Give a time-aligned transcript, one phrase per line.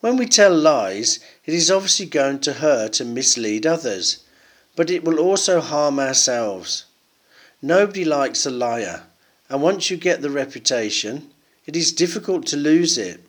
[0.00, 4.18] When we tell lies, it is obviously going to hurt and mislead others,
[4.76, 6.84] but it will also harm ourselves.
[7.60, 9.04] Nobody likes a liar,
[9.48, 11.32] and once you get the reputation,
[11.66, 13.20] it is difficult to lose it.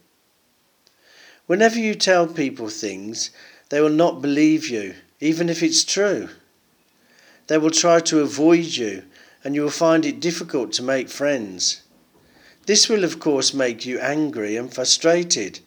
[1.48, 3.32] Whenever you tell people things,
[3.70, 6.30] they will not believe you, even if it's true.
[7.50, 9.06] They will try to avoid you,
[9.44, 11.82] and you will find it difficult to make friends.
[12.68, 15.60] This will, of course, make you angry and frustrated,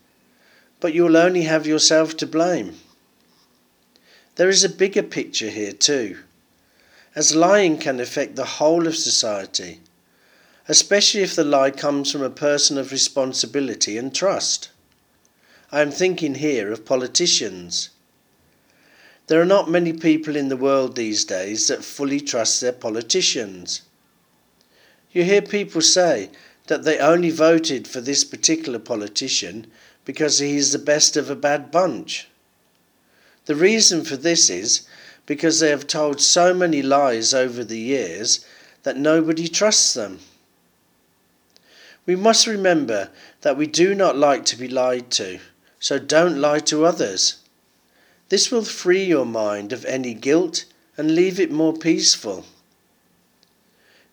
[0.78, 2.78] but you will only have yourself to blame.
[4.36, 6.18] There is a bigger picture here, too,
[7.16, 9.80] as lying can affect the whole of society,
[10.68, 14.70] especially if the lie comes from a person of responsibility and trust.
[15.72, 17.90] I am thinking here of politicians.
[19.28, 23.82] There are not many people in the world these days that fully trust their politicians.
[25.12, 26.30] You hear people say
[26.66, 29.66] that they only voted for this particular politician
[30.04, 32.28] because he is the best of a bad bunch.
[33.46, 34.86] The reason for this is
[35.26, 38.44] because they have told so many lies over the years
[38.82, 40.18] that nobody trusts them.
[42.06, 43.10] We must remember
[43.42, 45.38] that we do not like to be lied to,
[45.78, 47.36] so don't lie to others.
[48.32, 50.64] This will free your mind of any guilt
[50.96, 52.46] and leave it more peaceful.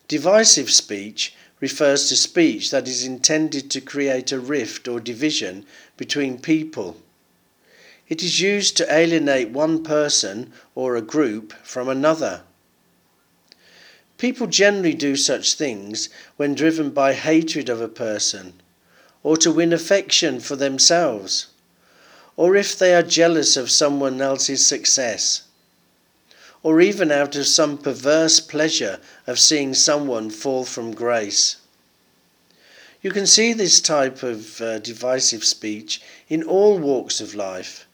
[0.10, 5.66] Divisive speech refers to speech that is intended to create a rift or division
[5.96, 6.98] between people.
[8.10, 12.42] It is used to alienate one person or a group from another.
[14.18, 18.56] People generally do such things when driven by hatred of a person
[19.24, 21.48] or to win affection for themselves
[22.40, 25.42] or if they are jealous of someone else's success,
[26.64, 31.58] or even out of some perverse pleasure of seeing someone fall from grace.
[33.02, 37.86] You can see this type of uh, divisive speech in all walks of life,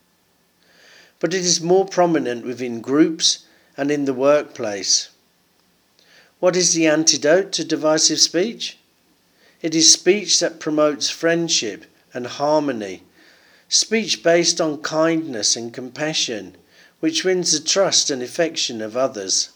[1.20, 5.10] but it is more prominent within groups and in the workplace.
[6.40, 8.78] What is the antidote to divisive speech?
[9.64, 13.02] It is speech that promotes friendship and harmony
[13.68, 16.56] speech based on kindness and compassion,
[17.00, 19.50] which wins the trust and affection of others.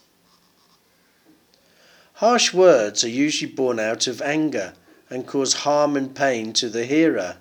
[2.14, 4.74] Harsh words are usually born out of anger
[5.08, 7.36] and cause harm and pain to the hearer.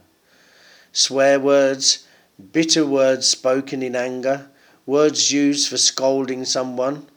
[0.94, 2.06] Swear words,
[2.52, 4.50] bitter words spoken in anger,
[4.86, 7.07] words used for scolding someone,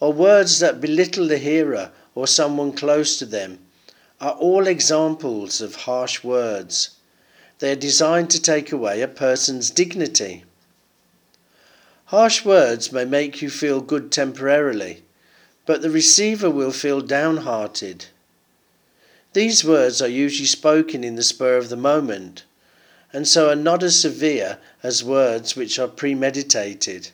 [0.00, 3.58] or words that belittle the hearer or someone close to them,
[4.20, 6.96] are all examples of harsh words.
[7.60, 10.44] They are designed to take away a person's dignity.
[12.06, 15.02] Harsh words may make you feel good temporarily,
[15.66, 18.06] but the receiver will feel downhearted.
[19.34, 22.44] These words are usually spoken in the spur of the moment,
[23.12, 27.10] and so are not as severe as words which are premeditated.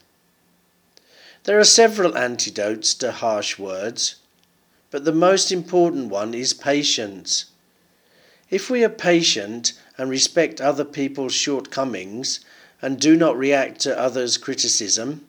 [1.42, 4.14] There are several antidotes to harsh words,
[4.92, 7.46] but the most important one is patience.
[8.48, 12.38] If we are patient and respect other people's shortcomings
[12.81, 15.26] and do not react to others' criticism,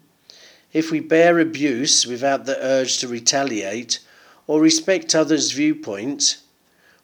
[0.72, 4.00] if we bear abuse without the urge to retaliate
[4.46, 6.44] or respect others' viewpoints,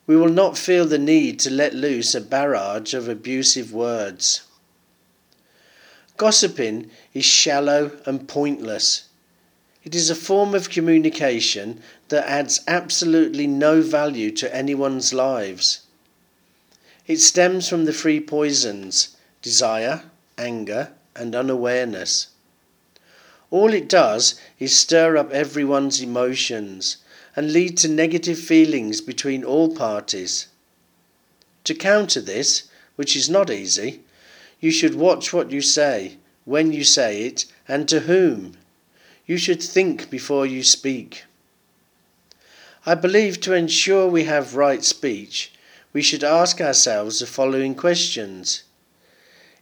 [0.05, 4.43] we will not feel the need to let loose a barrage of abusive words.
[6.17, 9.05] Gossiping is shallow and pointless.
[9.83, 15.82] It is a form of communication that adds absolutely no value to anyone's lives.
[17.05, 20.03] It stems from the three poisons desire,
[20.37, 22.27] anger, and unawareness.
[23.51, 26.97] All it does is stir up everyone's emotions
[27.35, 30.47] and lead to negative feelings between all parties.
[31.65, 32.63] To counter this,
[32.95, 34.01] which is not easy,
[34.59, 38.57] you should watch what you say, when you say it, and to whom.
[39.25, 41.25] You should think before you speak.
[42.85, 45.52] I believe to ensure we have right speech,
[45.93, 48.63] we should ask ourselves the following questions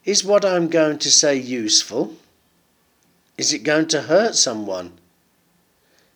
[0.06, 2.16] Is what I'm going to say useful?
[3.38, 4.94] Is it going to hurt someone?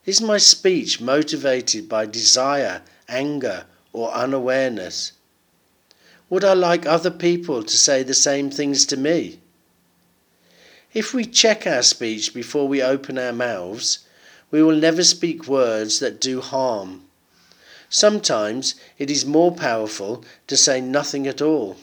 [0.05, 5.11] Is my speech motivated by desire, anger, or unawareness?
[6.29, 9.39] Would I like other people to say the same things to me?
[10.93, 13.99] If we check our speech before we open our mouths,
[14.49, 17.04] we will never speak words that do harm.
[17.89, 21.77] Sometimes it is more powerful to say nothing at all.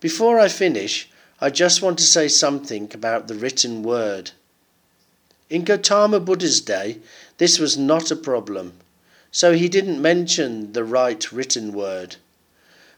[0.00, 1.08] Before I finish,
[1.40, 4.32] I just want to say something about the written word.
[5.50, 6.98] In Gautama Buddha's day,
[7.38, 8.74] this was not a problem,
[9.30, 12.16] so he didn't mention the right written word.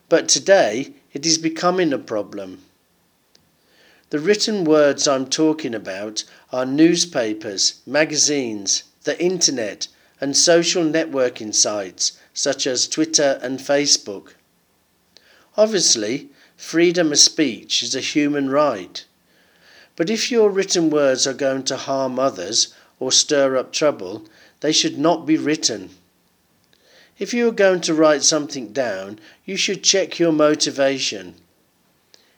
[0.09, 2.63] But today, it is becoming a problem.
[4.11, 9.89] The written words I'm talking about are newspapers, magazines, the internet,
[10.21, 14.35] and social networking sites such as Twitter and Facebook.
[15.57, 19.05] Obviously, freedom of speech is a human right.
[19.97, 24.27] But if your written words are going to harm others or stir up trouble,
[24.61, 25.91] they should not be written.
[27.19, 31.35] If you are going to write something down, you should check your motivation.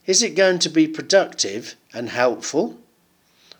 [0.06, 2.78] Is it going to be productive and helpful?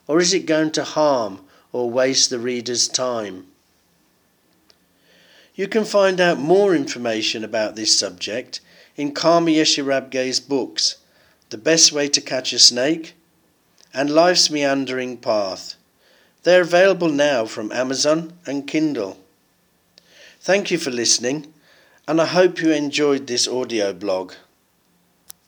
[0.07, 1.41] Or is it going to harm
[1.73, 3.49] or waste the reader's time?
[5.59, 8.61] You can find out more information about this subject
[8.95, 10.99] in Karma Yeshe Rabgye's books,
[11.51, 13.15] The Best Way to Catch a Snake
[13.93, 15.75] and Life's Meandering Path.
[16.45, 19.19] They're available now from Amazon and Kindle.
[20.41, 21.53] Thank you for listening,
[22.07, 24.35] and I hope you enjoyed this audio blog.